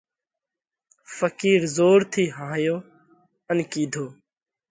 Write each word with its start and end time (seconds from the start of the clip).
ڦقِير 1.15 1.61
زور 1.75 1.99
ٿِي 2.13 2.25
هاهيو 2.37 2.77
ان 3.49 3.57
ڪِيڌو: 3.71 4.05